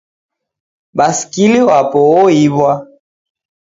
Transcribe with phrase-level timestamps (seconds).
[0.97, 2.71] Baskili wapo oiw'a